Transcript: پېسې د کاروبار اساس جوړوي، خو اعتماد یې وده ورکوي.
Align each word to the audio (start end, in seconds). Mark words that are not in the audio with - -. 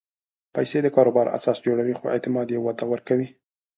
پېسې 0.53 0.77
د 0.83 0.87
کاروبار 0.95 1.27
اساس 1.37 1.57
جوړوي، 1.65 1.93
خو 1.99 2.05
اعتماد 2.15 2.47
یې 2.53 2.59
وده 2.65 2.85
ورکوي. 2.91 3.27